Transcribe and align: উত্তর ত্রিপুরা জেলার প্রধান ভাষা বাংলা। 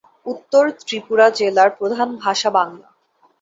উত্তর 0.25 0.63
ত্রিপুরা 0.79 1.27
জেলার 1.37 1.69
প্রধান 1.77 2.09
ভাষা 2.23 2.49
বাংলা। 2.57 2.87